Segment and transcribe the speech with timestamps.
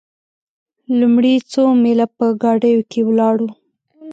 [0.99, 3.47] لومړي څو میله په ګاډیو کې ولاړو.